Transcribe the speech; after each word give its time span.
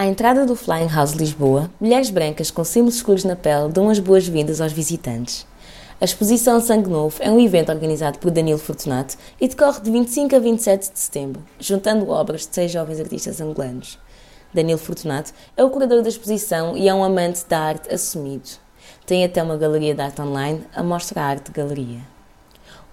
À 0.00 0.06
entrada 0.06 0.46
do 0.46 0.56
Flying 0.56 0.88
House 0.88 1.12
Lisboa, 1.12 1.70
mulheres 1.78 2.08
brancas 2.08 2.50
com 2.50 2.64
símbolos 2.64 2.94
escuros 2.94 3.22
na 3.22 3.36
pele 3.36 3.68
dão 3.68 3.90
as 3.90 3.98
boas-vindas 3.98 4.58
aos 4.58 4.72
visitantes. 4.72 5.46
A 6.00 6.06
exposição 6.06 6.58
Sangue 6.58 6.88
Novo 6.88 7.18
é 7.20 7.30
um 7.30 7.38
evento 7.38 7.70
organizado 7.70 8.18
por 8.18 8.30
Danilo 8.30 8.58
Fortunato 8.58 9.18
e 9.38 9.46
decorre 9.46 9.82
de 9.82 9.90
25 9.90 10.34
a 10.34 10.38
27 10.38 10.90
de 10.90 10.98
setembro, 10.98 11.42
juntando 11.58 12.08
obras 12.08 12.46
de 12.46 12.54
seis 12.54 12.72
jovens 12.72 12.98
artistas 12.98 13.42
angolanos. 13.42 13.98
Danilo 14.54 14.78
Fortunato 14.78 15.34
é 15.54 15.62
o 15.62 15.68
curador 15.68 16.00
da 16.00 16.08
exposição 16.08 16.78
e 16.78 16.88
é 16.88 16.94
um 16.94 17.04
amante 17.04 17.44
da 17.46 17.58
arte 17.58 17.92
assumido. 17.94 18.48
Tem 19.04 19.22
até 19.22 19.42
uma 19.42 19.58
galeria 19.58 19.94
de 19.94 20.00
arte 20.00 20.22
online, 20.22 20.64
a 20.74 20.82
Mostra 20.82 21.20
Arte 21.20 21.52
Galeria. 21.52 22.00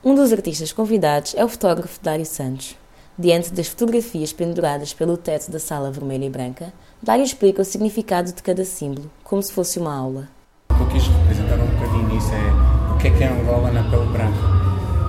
Um 0.04 0.14
dos 0.14 0.34
artistas 0.34 0.74
convidados 0.74 1.34
é 1.38 1.46
o 1.46 1.48
fotógrafo 1.48 2.02
Dário 2.04 2.26
Santos. 2.26 2.76
Diante 3.20 3.52
das 3.52 3.68
fotografias 3.68 4.32
penduradas 4.32 4.94
pelo 4.94 5.18
teto 5.18 5.50
da 5.50 5.58
sala 5.58 5.90
vermelha 5.90 6.26
e 6.26 6.30
branca, 6.30 6.72
Dário 7.02 7.26
explica 7.26 7.64
o 7.64 7.66
significado 7.66 8.32
de 8.32 8.44
cada 8.44 8.64
símbolo, 8.64 9.10
como 9.24 9.42
se 9.42 9.52
fosse 9.52 9.80
uma 9.80 9.92
aula. 9.92 10.28
O 10.70 10.76
que 10.76 10.84
eu 10.84 10.88
quis 10.90 11.08
representar 11.08 11.56
um 11.56 11.66
bocadinho 11.66 12.16
isso 12.16 12.32
é 12.32 12.94
o 12.94 12.98
que 13.00 13.08
é 13.08 13.10
que 13.10 13.24
é 13.24 13.28
Angola 13.28 13.72
na 13.72 13.82
pele 13.90 14.06
branca. 14.12 14.38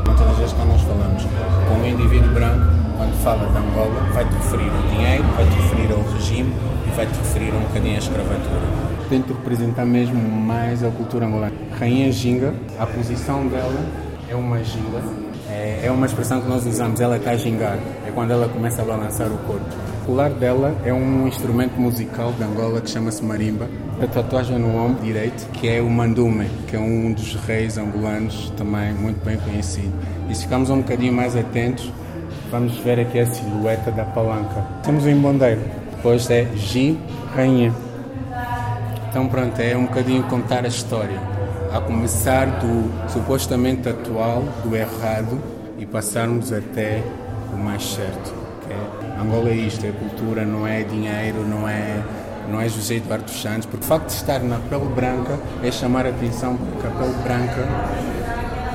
Muitas 0.06 0.26
das 0.26 0.38
vezes 0.38 0.52
quando 0.54 0.68
nós 0.68 0.80
falamos 0.80 1.22
com 1.22 1.74
um 1.74 1.86
indivíduo 1.86 2.32
branco, 2.32 2.64
quando 2.96 3.12
fala 3.22 3.46
de 3.46 3.58
Angola, 3.58 4.00
vai-te 4.14 4.32
referir 4.32 4.70
ao 4.70 4.82
dinheiro, 4.88 5.24
vai-te 5.24 5.54
referir 5.54 5.92
ao 5.92 6.02
regime 6.14 6.54
e 6.86 6.90
vai-te 6.96 7.12
referir 7.12 7.52
um 7.52 7.60
bocadinho 7.60 7.94
à 7.94 7.98
escravatura. 7.98 8.62
Tento 9.10 9.34
representar 9.34 9.84
mesmo 9.84 10.18
mais 10.18 10.82
a 10.82 10.90
cultura 10.90 11.26
angolana. 11.26 11.52
Rainha 11.78 12.10
Ginga, 12.10 12.54
a 12.78 12.86
posição 12.86 13.46
dela 13.48 13.84
é 14.30 14.34
uma 14.34 14.64
ginga, 14.64 15.02
é, 15.68 15.86
é 15.86 15.90
uma 15.90 16.06
expressão 16.06 16.40
que 16.40 16.48
nós 16.48 16.64
usamos, 16.64 16.98
ela 16.98 17.18
está 17.18 17.32
a 17.32 17.36
gingar, 17.36 17.78
é 18.06 18.10
quando 18.10 18.30
ela 18.30 18.48
começa 18.48 18.80
a 18.80 18.84
balançar 18.84 19.26
o 19.26 19.36
corpo. 19.38 19.66
O 20.02 20.06
colar 20.06 20.30
dela 20.30 20.74
é 20.82 20.92
um 20.94 21.28
instrumento 21.28 21.78
musical 21.78 22.32
de 22.32 22.42
Angola 22.42 22.80
que 22.80 22.88
chama-se 22.88 23.22
marimba, 23.22 23.68
a 24.02 24.06
tatuagem 24.06 24.58
no 24.58 24.74
ombro 24.82 25.04
direito, 25.04 25.46
que 25.50 25.68
é 25.68 25.82
o 25.82 25.90
mandume, 25.90 26.48
que 26.66 26.76
é 26.76 26.78
um 26.78 27.12
dos 27.12 27.34
reis 27.34 27.76
angolanos 27.76 28.50
também 28.56 28.94
muito 28.94 29.22
bem 29.22 29.36
conhecido. 29.36 29.92
E 30.30 30.34
se 30.34 30.44
ficamos 30.44 30.70
um 30.70 30.78
bocadinho 30.78 31.12
mais 31.12 31.36
atentos, 31.36 31.92
vamos 32.50 32.78
ver 32.78 33.00
aqui 33.00 33.18
a 33.18 33.26
silhueta 33.26 33.90
da 33.90 34.04
palanca. 34.06 34.64
Temos 34.82 35.04
o 35.04 35.10
embondeiro, 35.10 35.60
depois 35.94 36.30
é 36.30 36.46
Gi, 36.54 36.98
rainha. 37.36 37.74
Então 39.10 39.26
pronto, 39.28 39.60
é 39.60 39.76
um 39.76 39.84
bocadinho 39.84 40.22
contar 40.22 40.64
a 40.64 40.68
história. 40.68 41.20
A 41.70 41.80
começar 41.82 42.46
do 42.46 42.90
supostamente 43.12 43.90
atual, 43.90 44.42
do 44.64 44.74
errado, 44.74 45.57
e 45.78 45.86
passarmos 45.86 46.52
até 46.52 47.02
o 47.52 47.56
mais 47.56 47.84
certo. 47.84 48.34
Que 48.66 48.72
é, 48.72 49.20
Angola 49.20 49.48
é 49.48 49.54
isto, 49.54 49.86
é 49.86 49.92
cultura, 49.92 50.44
não 50.44 50.66
é 50.66 50.82
dinheiro, 50.82 51.46
não 51.46 51.68
é 51.68 52.02
não 52.48 52.58
é 52.58 52.68
José 52.68 52.94
Eduardo 52.94 53.26
dos 53.26 53.42
Santos, 53.42 53.66
porque 53.66 53.84
o 53.84 53.86
facto 53.86 54.06
de 54.06 54.14
estar 54.14 54.40
na 54.40 54.58
pele 54.58 54.86
branca 54.86 55.38
é 55.62 55.70
chamar 55.70 56.06
a 56.06 56.08
atenção 56.08 56.56
porque 56.56 56.86
a 56.86 56.90
pele 56.90 57.12
branca 57.22 57.68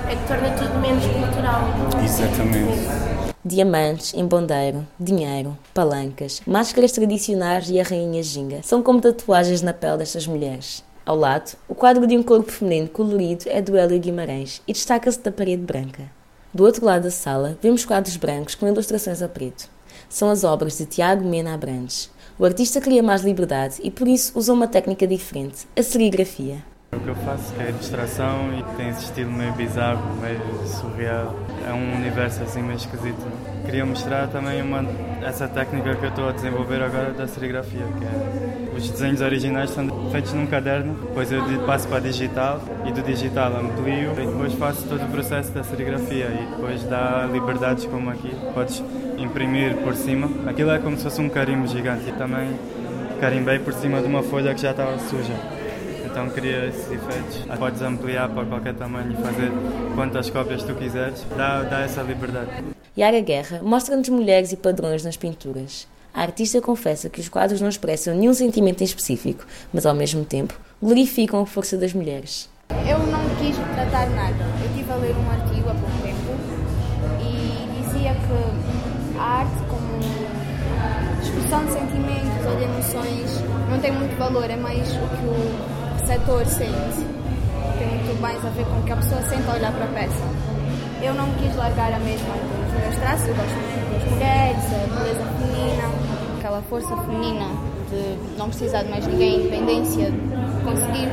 é 0.08 0.16
que 0.16 0.28
torna 0.28 0.52
tudo 0.52 0.80
menos 0.80 1.04
cultural. 1.06 1.62
Exatamente. 2.04 3.34
Diamantes, 3.44 4.14
embondeiro, 4.14 4.88
dinheiro, 5.00 5.58
palancas, 5.74 6.42
máscaras 6.46 6.92
tradicionais 6.92 7.70
e 7.70 7.80
a 7.80 7.84
rainha 7.84 8.22
ginga 8.22 8.62
são 8.62 8.84
como 8.84 9.02
tatuagens 9.02 9.62
na 9.62 9.74
pele 9.74 9.98
destas 9.98 10.28
mulheres. 10.28 10.84
Ao 11.06 11.16
lado, 11.16 11.58
o 11.68 11.76
quadro 11.76 12.08
de 12.08 12.16
um 12.16 12.24
corpo 12.24 12.52
feminino 12.52 12.88
colorido 12.88 13.46
é 13.48 13.62
do 13.62 13.76
Hélio 13.76 14.00
Guimarães 14.00 14.62
e 14.68 14.72
destaca-se 14.72 15.20
da 15.20 15.32
parede 15.32 15.64
branca. 15.64 16.04
Do 16.54 16.64
outro 16.64 16.86
lado 16.86 17.04
da 17.04 17.12
sala, 17.12 17.58
vemos 17.62 17.84
quadros 17.84 18.16
brancos 18.16 18.56
com 18.56 18.68
ilustrações 18.68 19.22
a 19.22 19.28
preto. 19.28 19.68
São 20.08 20.30
as 20.30 20.44
obras 20.44 20.78
de 20.78 20.86
Tiago 20.86 21.28
Mena 21.28 21.54
Abrantes, 21.54 22.12
o 22.38 22.46
artista 22.46 22.82
queria 22.82 23.04
mais 23.04 23.22
liberdade 23.22 23.76
e 23.84 23.92
por 23.92 24.08
isso 24.08 24.38
usou 24.38 24.56
uma 24.56 24.68
técnica 24.68 25.06
diferente, 25.06 25.68
a 25.78 25.84
serigrafia. 25.84 26.73
O 26.96 27.00
que 27.00 27.08
eu 27.08 27.16
faço 27.16 27.54
é 27.60 27.72
distração 27.72 28.54
e 28.58 28.64
tem 28.78 28.90
esse 28.90 29.06
estilo 29.06 29.32
meio 29.32 29.52
bizarro, 29.54 30.02
meio 30.22 30.68
surreal. 30.68 31.36
É 31.68 31.74
um 31.74 31.96
universo 31.96 32.44
assim 32.44 32.62
meio 32.62 32.78
esquisito. 32.78 33.22
Queria 33.66 33.86
mostrar 33.86 34.28
também 34.28 34.62
uma, 34.62 34.86
essa 35.22 35.48
técnica 35.48 35.96
que 35.96 36.06
eu 36.06 36.10
estou 36.10 36.30
a 36.30 36.32
desenvolver 36.32 36.82
agora 36.84 37.12
da 37.12 37.28
serigrafia, 37.28 37.86
que 37.98 38.06
é 38.06 38.54
os 38.76 38.90
desenhos 38.90 39.22
originais 39.22 39.70
são 39.70 39.88
feitos 40.12 40.34
num 40.34 40.48
caderno, 40.48 40.96
depois 40.96 41.32
eu 41.32 41.44
passo 41.66 41.88
para 41.88 42.00
digital 42.00 42.60
e 42.86 42.92
do 42.92 43.02
digital 43.04 43.56
amplio 43.56 44.14
e 44.14 44.26
depois 44.26 44.54
faço 44.56 44.84
todo 44.88 45.04
o 45.04 45.10
processo 45.10 45.52
da 45.52 45.64
serigrafia 45.64 46.26
e 46.26 46.48
depois 46.56 46.84
dá 46.84 47.30
liberdades 47.32 47.86
como 47.86 48.10
aqui. 48.10 48.36
Podes 48.54 48.84
imprimir 49.18 49.78
por 49.78 49.96
cima. 49.96 50.30
Aquilo 50.50 50.72
é 50.72 50.80
como 50.80 50.98
se 50.98 51.04
fosse 51.04 51.22
um 51.22 51.30
carimbo 51.30 51.68
gigante 51.68 52.10
e 52.10 52.12
também 52.14 52.50
carimbei 53.22 53.60
por 53.60 53.74
cima 53.74 54.02
de 54.02 54.08
uma 54.08 54.24
folha 54.24 54.54
que 54.54 54.62
já 54.62 54.72
estava 54.72 54.98
suja. 55.00 55.53
Então 56.14 56.30
queria 56.30 56.68
esses 56.68 56.92
efeitos. 56.92 57.40
Podes 57.58 57.82
ampliar 57.82 58.30
para 58.30 58.46
qualquer 58.46 58.76
tamanho 58.76 59.14
e 59.14 59.16
fazer 59.16 59.52
quantas 59.96 60.30
cópias 60.30 60.62
tu 60.62 60.76
quiseres. 60.76 61.26
Dá, 61.36 61.64
dá 61.64 61.80
essa 61.80 62.04
liberdade. 62.04 62.52
Yara 62.96 63.20
Guerra 63.20 63.62
mostra-nos 63.64 64.08
mulheres 64.10 64.52
e 64.52 64.56
padrões 64.56 65.04
nas 65.04 65.18
pinturas. 65.18 65.88
A 66.14 66.22
artista 66.22 66.62
confessa 66.62 67.10
que 67.10 67.20
os 67.20 67.28
quadros 67.28 67.60
não 67.62 67.68
expressam 67.68 68.16
nenhum 68.16 68.34
sentimento 68.36 68.82
em 68.82 68.84
específico, 68.84 69.44
mas 69.74 69.88
ao 69.88 69.96
mesmo 69.96 70.24
tempo 70.24 70.54
glorificam 70.80 71.42
a 71.42 71.48
força 71.48 71.76
das 71.78 71.94
mulheres. 71.94 72.48
Eu 72.88 73.00
não 73.00 73.28
quis 73.38 73.58
tratar 73.74 74.08
nada. 74.12 74.46
Eu 74.62 74.70
estive 74.70 74.92
a 74.92 74.96
ler 74.98 75.16
um 75.16 75.32
artigo 75.32 75.68
há 75.68 75.74
pouco 75.74 75.98
tempo 76.04 76.38
e 77.22 77.82
dizia 77.82 78.14
que 78.14 79.18
a 79.18 79.24
arte, 79.24 79.64
como 79.68 80.00
expressão 81.24 81.66
de 81.66 81.72
sentimentos 81.72 82.46
ou 82.46 82.56
de 82.56 82.64
emoções, 82.66 83.42
não 83.68 83.80
tem 83.80 83.92
muito 83.92 84.16
valor, 84.16 84.48
é 84.48 84.56
mais 84.56 84.88
o 84.90 85.10
que 85.10 85.26
o 85.26 85.73
receptor 86.04 86.46
sente. 86.46 87.06
Tem 87.80 87.88
muito 87.88 88.22
mais 88.22 88.46
a 88.46 88.50
ver 88.50 88.66
com 88.66 88.80
o 88.80 88.84
que 88.84 88.92
a 88.92 88.98
pessoa 88.98 89.22
sente 89.24 89.48
ao 89.48 89.56
olhar 89.56 89.72
para 89.72 89.86
a 89.86 89.88
peça. 89.88 90.24
Eu 91.02 91.14
não 91.14 91.34
quis 91.36 91.56
largar 91.56 91.94
a 91.94 92.00
mesma 92.00 92.34
dos 92.36 92.82
meus 92.82 92.96
traços, 92.98 93.28
eu 93.28 93.36
gosto 93.36 93.54
muito 93.54 93.94
das 93.94 94.12
mulheres, 94.12 94.64
a 94.66 95.00
beleza 95.00 95.26
feminina, 95.26 95.84
aquela 96.38 96.62
força 96.64 96.98
feminina 96.98 97.48
de 97.90 98.38
não 98.38 98.48
precisar 98.50 98.84
de 98.84 98.90
mais 98.90 99.06
ninguém, 99.08 99.42
independência, 99.42 100.12
de 100.12 100.64
conseguir 100.64 101.10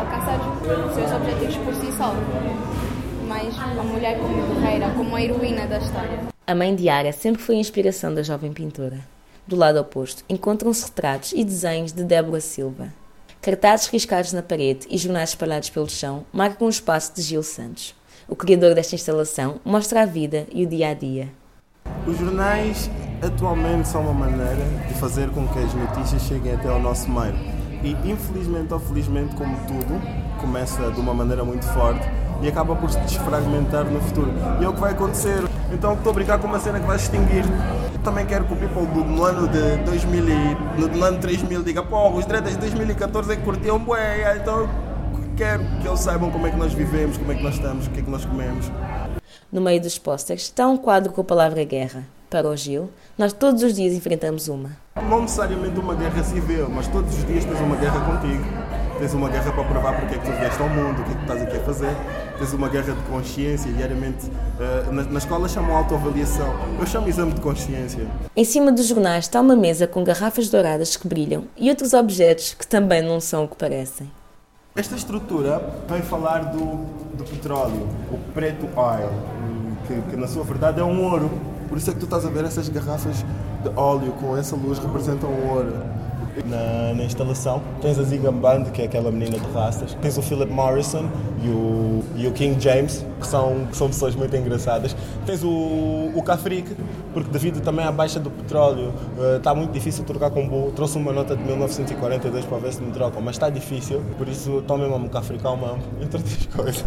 alcançar 0.00 0.38
os 0.86 0.94
seus 0.94 1.12
objetivos 1.12 1.56
por 1.56 1.74
si 1.74 1.92
só. 1.96 2.14
Mas 3.28 3.58
a 3.58 3.82
mulher 3.82 4.18
como 4.18 4.54
guerreira, 4.54 4.90
como 4.90 5.16
a 5.16 5.22
heroína 5.22 5.66
da 5.66 5.78
história. 5.78 6.18
A 6.46 6.54
mãe 6.54 6.74
de 6.74 6.84
Yara 6.84 7.12
sempre 7.12 7.40
foi 7.40 7.56
a 7.56 7.58
inspiração 7.58 8.14
da 8.14 8.22
jovem 8.22 8.52
pintora. 8.52 8.98
Do 9.46 9.56
lado 9.56 9.80
oposto, 9.80 10.24
encontram-se 10.28 10.84
retratos 10.84 11.32
e 11.32 11.44
desenhos 11.44 11.92
de 11.92 12.04
Débora 12.04 12.40
Silva. 12.40 13.01
Cartazes 13.42 13.88
riscados 13.88 14.32
na 14.32 14.40
parede 14.40 14.86
e 14.88 14.96
jornais 14.96 15.30
espalhados 15.30 15.68
pelo 15.68 15.90
chão 15.90 16.24
marcam 16.32 16.68
o 16.68 16.70
espaço 16.70 17.12
de 17.12 17.22
Gil 17.22 17.42
Santos. 17.42 17.92
O 18.28 18.36
criador 18.36 18.72
desta 18.72 18.94
instalação 18.94 19.60
mostra 19.64 20.02
a 20.02 20.06
vida 20.06 20.46
e 20.52 20.64
o 20.64 20.68
dia 20.68 20.90
a 20.90 20.94
dia. 20.94 21.28
Os 22.06 22.16
jornais 22.16 22.88
atualmente 23.20 23.88
são 23.88 24.02
uma 24.02 24.12
maneira 24.12 24.64
de 24.86 24.94
fazer 24.94 25.28
com 25.30 25.48
que 25.48 25.58
as 25.58 25.74
notícias 25.74 26.22
cheguem 26.22 26.52
até 26.52 26.68
ao 26.68 26.78
nosso 26.78 27.10
meio. 27.10 27.34
E 27.82 27.90
infelizmente 28.08 28.72
ou 28.72 28.78
felizmente, 28.78 29.34
como 29.34 29.56
tudo, 29.66 30.00
começa 30.40 30.92
de 30.92 31.00
uma 31.00 31.12
maneira 31.12 31.44
muito 31.44 31.66
forte 31.66 32.06
e 32.40 32.46
acaba 32.46 32.76
por 32.76 32.92
se 32.92 33.00
desfragmentar 33.00 33.84
no 33.86 34.00
futuro. 34.02 34.32
E 34.60 34.64
é 34.64 34.68
o 34.68 34.72
que 34.72 34.80
vai 34.80 34.92
acontecer. 34.92 35.42
Então 35.72 35.94
estou 35.94 36.10
a 36.10 36.14
brincar 36.14 36.38
com 36.38 36.46
uma 36.46 36.60
cena 36.60 36.78
que 36.78 36.86
vai 36.86 36.94
extinguir. 36.94 37.42
Também 38.04 38.26
quero 38.26 38.44
que 38.44 38.52
o 38.52 38.56
people 38.56 38.84
do, 38.86 39.04
no 39.04 39.22
ano 39.22 39.46
de 39.46 39.76
2000 39.84 40.28
e, 40.28 40.80
no, 40.80 40.88
no 40.88 41.04
ano 41.04 41.18
3000 41.20 41.62
diga, 41.62 41.84
pô, 41.84 42.10
os 42.10 42.26
dreads 42.26 42.54
de 42.54 42.58
2014 42.58 43.32
é 43.32 43.36
que 43.36 43.42
curtiam 43.42 43.78
bué, 43.78 44.38
então 44.40 44.68
quero 45.36 45.64
que 45.80 45.86
eles 45.86 46.00
saibam 46.00 46.28
como 46.30 46.46
é 46.46 46.50
que 46.50 46.56
nós 46.56 46.72
vivemos, 46.72 47.16
como 47.16 47.30
é 47.30 47.36
que 47.36 47.42
nós 47.44 47.54
estamos, 47.54 47.86
o 47.86 47.90
que 47.90 48.00
é 48.00 48.02
que 48.02 48.10
nós 48.10 48.24
comemos. 48.24 48.70
No 49.52 49.60
meio 49.60 49.80
dos 49.80 49.98
pósteres 49.98 50.42
está 50.42 50.66
um 50.66 50.76
quadro 50.76 51.12
com 51.12 51.20
a 51.20 51.24
palavra 51.24 51.62
guerra. 51.62 52.04
Para 52.28 52.48
o 52.48 52.56
Gil, 52.56 52.90
nós 53.16 53.34
todos 53.34 53.62
os 53.62 53.74
dias 53.74 53.92
enfrentamos 53.92 54.48
uma. 54.48 54.70
Não 55.08 55.20
necessariamente 55.20 55.78
uma 55.78 55.94
guerra 55.94 56.24
civil, 56.24 56.68
mas 56.70 56.88
todos 56.88 57.16
os 57.16 57.26
dias 57.26 57.44
tens 57.44 57.60
uma 57.60 57.76
guerra 57.76 58.00
contigo. 58.00 58.42
Tens 59.02 59.14
uma 59.14 59.28
guerra 59.28 59.50
para 59.50 59.64
provar 59.64 59.98
porque 59.98 60.14
é 60.14 60.18
que 60.18 60.24
tu 60.24 60.30
vieste 60.38 60.62
ao 60.62 60.68
mundo, 60.68 61.00
o 61.00 61.04
que 61.04 61.10
é 61.10 61.14
que 61.14 61.18
tu 61.18 61.22
estás 61.22 61.42
aqui 61.42 61.56
a 61.56 61.60
fazer. 61.64 61.96
Tens 62.38 62.52
uma 62.52 62.68
guerra 62.68 62.94
de 62.94 63.02
consciência 63.10 63.72
diariamente. 63.72 64.26
Uh, 64.26 64.92
na, 64.92 65.02
na 65.02 65.18
escola 65.18 65.48
chamam 65.48 65.76
autoavaliação. 65.76 66.46
Eu 66.78 66.86
chamo 66.86 67.08
exame 67.08 67.32
de 67.32 67.40
consciência. 67.40 68.06
Em 68.36 68.44
cima 68.44 68.70
dos 68.70 68.86
jornais 68.86 69.24
está 69.24 69.40
uma 69.40 69.56
mesa 69.56 69.88
com 69.88 70.04
garrafas 70.04 70.48
douradas 70.48 70.96
que 70.96 71.08
brilham 71.08 71.46
e 71.56 71.68
outros 71.68 71.94
objetos 71.94 72.54
que 72.54 72.64
também 72.64 73.02
não 73.02 73.20
são 73.20 73.42
o 73.42 73.48
que 73.48 73.56
parecem. 73.56 74.08
Esta 74.76 74.94
estrutura 74.94 75.60
vem 75.88 76.00
falar 76.02 76.52
do, 76.52 76.86
do 77.16 77.24
petróleo, 77.24 77.88
o 78.08 78.18
preto 78.32 78.68
oil, 78.76 79.10
que, 79.88 80.10
que, 80.12 80.16
na 80.16 80.28
sua 80.28 80.44
verdade 80.44 80.78
é 80.78 80.84
um 80.84 81.10
ouro. 81.10 81.28
Por 81.68 81.76
isso 81.76 81.90
é 81.90 81.92
que 81.92 81.98
tu 81.98 82.04
estás 82.04 82.24
a 82.24 82.28
ver 82.28 82.44
essas 82.44 82.68
garrafas 82.68 83.16
de 83.64 83.68
óleo 83.74 84.12
com 84.20 84.36
essa 84.36 84.54
luz 84.54 84.78
representam 84.78 85.28
o 85.28 85.48
ouro. 85.56 86.01
Na, 86.46 86.94
na 86.94 87.04
instalação. 87.04 87.62
Tens 87.80 87.98
a 87.98 88.02
Zigan 88.02 88.32
Band, 88.32 88.64
que 88.64 88.82
é 88.82 88.84
aquela 88.86 89.10
menina 89.10 89.38
de 89.38 89.52
raças. 89.52 89.94
Tens 90.00 90.16
o 90.16 90.22
Philip 90.22 90.50
Morrison 90.50 91.08
e 91.42 91.48
o, 91.48 92.04
e 92.16 92.26
o 92.26 92.32
King 92.32 92.60
James, 92.60 93.04
que 93.20 93.26
são, 93.26 93.66
que 93.66 93.76
são 93.76 93.88
pessoas 93.88 94.14
muito 94.14 94.34
engraçadas. 94.36 94.96
Tens 95.26 95.42
o, 95.42 95.48
o 96.14 96.22
Cafrique, 96.22 96.74
porque 97.12 97.30
devido 97.30 97.60
também 97.60 97.84
à 97.84 97.92
baixa 97.92 98.18
do 98.18 98.30
petróleo, 98.30 98.92
uh, 99.18 99.36
está 99.36 99.54
muito 99.54 99.72
difícil 99.72 100.04
trocar 100.04 100.30
combo. 100.30 100.72
Trouxe 100.72 100.96
uma 100.96 101.12
nota 101.12 101.36
de 101.36 101.42
1942 101.42 102.44
para 102.44 102.58
ver 102.58 102.72
se 102.72 102.82
me 102.82 102.92
trocam, 102.92 103.20
mas 103.20 103.36
está 103.36 103.50
difícil, 103.50 104.02
por 104.16 104.28
isso 104.28 104.62
tomem 104.66 104.86
uma 104.86 105.02
Cafricão, 105.12 105.56
mano, 105.56 105.82
entre 106.00 106.18
outras 106.18 106.46
coisas. 106.46 106.84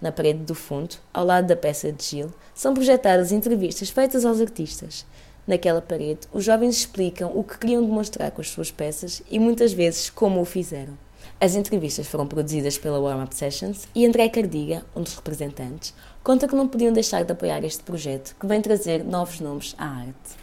Na 0.00 0.12
parede 0.12 0.40
do 0.40 0.54
fundo, 0.54 0.96
ao 1.12 1.24
lado 1.24 1.46
da 1.46 1.56
peça 1.56 1.92
de 1.92 2.04
Gil, 2.04 2.30
são 2.54 2.74
projetadas 2.74 3.32
entrevistas 3.32 3.90
feitas 3.90 4.24
aos 4.24 4.40
artistas. 4.40 5.04
Naquela 5.46 5.82
parede, 5.82 6.20
os 6.32 6.44
jovens 6.44 6.76
explicam 6.76 7.30
o 7.34 7.42
que 7.42 7.58
queriam 7.58 7.82
demonstrar 7.82 8.30
com 8.30 8.40
as 8.40 8.50
suas 8.50 8.70
peças 8.70 9.22
e 9.30 9.38
muitas 9.38 9.72
vezes 9.72 10.08
como 10.08 10.40
o 10.40 10.44
fizeram. 10.44 10.96
As 11.40 11.56
entrevistas 11.56 12.06
foram 12.06 12.26
produzidas 12.26 12.78
pela 12.78 13.00
Warm 13.00 13.24
Up 13.24 13.34
Sessions 13.34 13.88
e 13.94 14.06
André 14.06 14.28
Cardiga, 14.28 14.84
um 14.94 15.02
dos 15.02 15.16
representantes, 15.16 15.92
conta 16.22 16.46
que 16.46 16.54
não 16.54 16.68
podiam 16.68 16.92
deixar 16.92 17.24
de 17.24 17.32
apoiar 17.32 17.64
este 17.64 17.82
projeto 17.82 18.36
que 18.38 18.46
vem 18.46 18.60
trazer 18.60 19.04
novos 19.04 19.40
nomes 19.40 19.74
à 19.76 19.86
arte. 19.86 20.42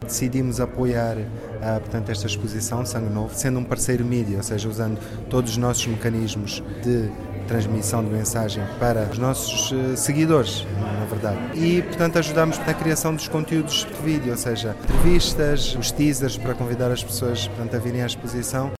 Decidimos 0.00 0.60
apoiar 0.60 1.16
uh, 1.16 1.80
portanto, 1.80 2.10
esta 2.10 2.26
exposição 2.26 2.84
Sangue 2.84 3.08
Novo, 3.08 3.32
sendo 3.36 3.60
um 3.60 3.64
parceiro 3.64 4.04
mídia, 4.04 4.38
ou 4.38 4.42
seja, 4.42 4.68
usando 4.68 4.98
todos 5.30 5.52
os 5.52 5.56
nossos 5.56 5.86
mecanismos 5.86 6.60
de 6.82 7.08
transmissão 7.42 8.04
de 8.04 8.10
mensagem 8.10 8.64
para 8.78 9.08
os 9.10 9.18
nossos 9.18 9.70
uh, 9.72 9.96
seguidores, 9.96 10.66
na 10.98 11.04
verdade. 11.04 11.38
E, 11.54 11.82
portanto, 11.82 12.18
ajudamos 12.18 12.58
na 12.58 12.74
criação 12.74 13.14
dos 13.14 13.28
conteúdos 13.28 13.84
de 13.84 14.02
vídeo, 14.02 14.30
ou 14.30 14.36
seja, 14.36 14.76
entrevistas, 14.84 15.74
os 15.76 15.90
teasers 15.90 16.36
para 16.36 16.54
convidar 16.54 16.90
as 16.90 17.02
pessoas 17.02 17.46
portanto, 17.48 17.76
a 17.76 17.78
virem 17.78 18.02
à 18.02 18.06
exposição. 18.06 18.72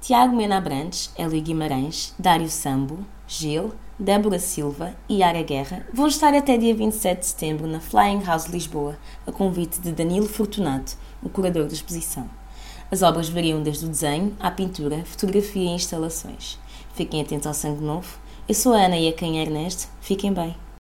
Tiago 0.00 0.34
Mena 0.34 0.56
Abrantes, 0.56 1.10
Hélio 1.18 1.42
Guimarães, 1.42 2.14
Dário 2.18 2.48
Sambo, 2.48 3.04
Gil, 3.26 3.74
Débora 3.98 4.38
Silva 4.38 4.94
e 5.08 5.22
Ara 5.22 5.42
Guerra 5.42 5.84
vão 5.92 6.06
estar 6.06 6.32
até 6.32 6.56
dia 6.56 6.74
27 6.74 7.18
de 7.18 7.26
setembro 7.26 7.66
na 7.66 7.80
Flying 7.80 8.22
House 8.22 8.46
Lisboa, 8.46 8.96
a 9.26 9.32
convite 9.32 9.80
de 9.80 9.90
Danilo 9.90 10.28
Fortunato, 10.28 10.96
o 11.22 11.28
curador 11.28 11.66
da 11.66 11.72
exposição. 11.72 12.30
As 12.90 13.02
obras 13.02 13.28
variam 13.28 13.62
desde 13.62 13.84
o 13.84 13.88
desenho 13.88 14.34
à 14.40 14.50
pintura, 14.50 15.04
fotografia 15.04 15.70
e 15.70 15.74
instalações. 15.74 16.58
Fiquem 16.94 17.20
atentos 17.20 17.46
ao 17.46 17.54
Sangue 17.54 17.84
Novo. 17.84 18.18
Eu 18.48 18.54
sou 18.54 18.72
a 18.72 18.86
Ana 18.86 18.96
e 18.96 19.08
a 19.08 19.12
quem 19.12 19.38
Ernesto. 19.38 19.88
Fiquem 20.00 20.32
bem. 20.32 20.56